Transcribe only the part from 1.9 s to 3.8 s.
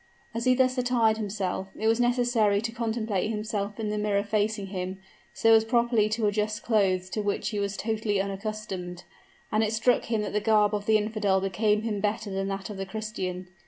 necessary to contemplate himself